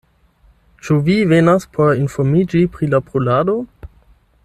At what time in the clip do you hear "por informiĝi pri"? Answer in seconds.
1.77-2.91